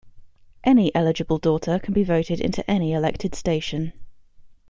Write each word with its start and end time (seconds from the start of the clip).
Any 0.63 0.89
eligible 0.95 1.37
daughter 1.37 1.77
can 1.77 1.93
be 1.93 2.03
voted 2.03 2.41
into 2.41 2.67
any 2.67 2.91
elected 2.91 3.35
station. 3.35 3.93